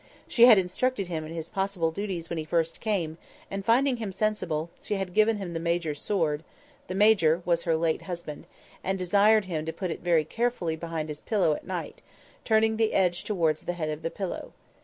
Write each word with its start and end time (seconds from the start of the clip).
She 0.27 0.45
had 0.47 0.57
instructed 0.57 1.09
him 1.09 1.25
in 1.27 1.31
his 1.31 1.47
possible 1.51 1.91
duties 1.91 2.27
when 2.27 2.39
he 2.39 2.43
first 2.43 2.79
came; 2.79 3.19
and, 3.51 3.63
finding 3.63 3.97
him 3.97 4.11
sensible, 4.11 4.71
she 4.81 4.95
had 4.95 5.13
given 5.13 5.37
him 5.37 5.53
the 5.53 5.59
Major's 5.59 6.01
sword 6.01 6.43
(the 6.87 6.95
Major 6.95 7.43
was 7.45 7.65
her 7.65 7.75
late 7.75 8.01
husband), 8.01 8.47
and 8.83 8.97
desired 8.97 9.45
him 9.45 9.63
to 9.63 9.71
put 9.71 9.91
it 9.91 10.01
very 10.01 10.25
carefully 10.25 10.75
behind 10.75 11.07
his 11.07 11.21
pillow 11.21 11.53
at 11.53 11.67
night, 11.67 12.01
turning 12.43 12.77
the 12.77 12.93
edge 12.95 13.23
towards 13.25 13.65
the 13.65 13.73
head 13.73 13.89
of 13.89 14.01
the 14.01 14.09
pillow. 14.09 14.53